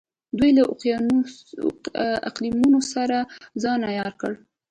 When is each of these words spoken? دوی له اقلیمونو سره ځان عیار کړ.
دوی 0.37 0.51
له 0.57 0.63
اقلیمونو 2.29 2.79
سره 2.93 3.17
ځان 3.63 3.79
عیار 3.91 4.13
کړ. 4.21 4.31